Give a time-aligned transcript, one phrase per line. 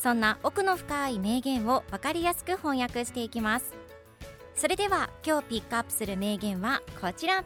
[0.00, 3.74] そんな奥の深い名言を分かりやすく翻訳していきます
[4.54, 7.44] それでは今日ピックアップする名言はこちら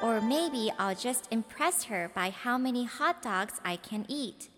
[0.00, 4.50] Or maybe I'll just impress her by how many hot dogs I can eat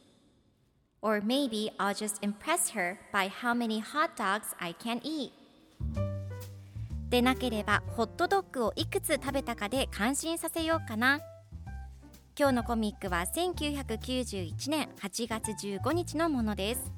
[1.02, 5.32] Or maybe I'll just impress her by how many hot dogs I can eat
[7.08, 11.20] でなければホットドッグをいくつ食べたかで感心させようかな
[12.40, 16.90] 今日のコミックは1991年8月15日のものです。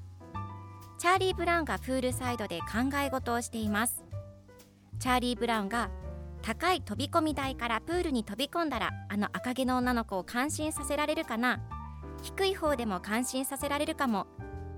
[0.98, 4.04] チャーリー・ブラウンがプールサイドで考え事をしています。
[5.00, 5.90] チャーリー・ブラウンが
[6.42, 11.58] 高い飛び込み台からプールに飛び込んだらあの赤毛の女の子を感心させられるかな？
[12.22, 14.28] 低い方でも感心させられるかも？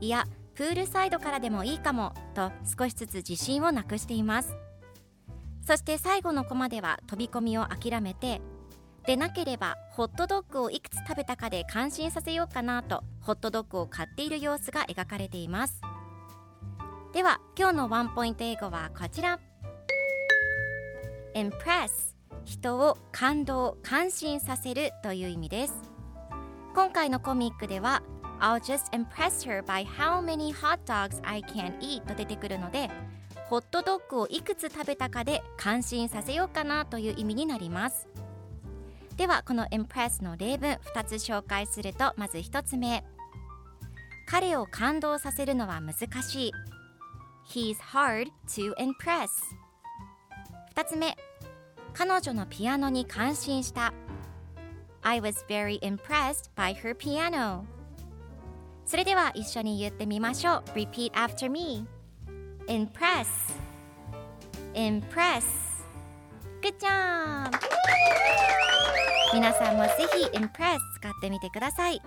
[0.00, 2.14] いやプールサイドからでもいいかも？
[2.32, 4.56] と少しずつ自信をなくしています。
[5.60, 8.40] そして最後のコマでは飛び込みを諦めて
[9.06, 15.82] でなければホットドッグをいくつ食べたかで感心させようかなとホットドッグを買っている様子が描かれています。
[17.12, 19.38] では今日のワンポイント英語はこちら。
[21.34, 22.14] Impress
[22.44, 25.74] 人を感動感心させるという意味です。
[26.74, 28.02] 今回のコミックでは
[28.40, 32.90] I'll just impress her by how many hot dogs I can eat と出てくるので
[33.48, 38.08] ホットドッグをいくつ食べたかで感心させようかなという意味になります。
[39.16, 43.04] ではこの impress の例文2つ紹介するとまず1つ目
[44.26, 46.52] 彼を感動させるのは難しい
[47.46, 49.28] He's hard to impress
[50.74, 51.16] 2つ目
[51.92, 53.92] 彼女のピアノに感心した
[55.02, 57.64] I was very impressed by her piano
[58.84, 61.86] それでは一緒に言ってみましょう Repeat after me
[62.66, 63.26] Impress
[64.74, 65.44] Impress
[66.60, 68.63] Good job
[69.34, 72.00] 皆さんもぜひ Impress 使ってみてください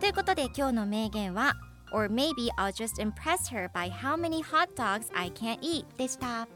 [0.00, 1.54] ということで今日の名言は
[1.92, 6.48] Or maybe I'll just impress her by how many hot dogs I can eat でした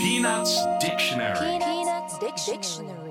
[0.00, 3.05] Peanuts Dictionary Peanuts Dictionary.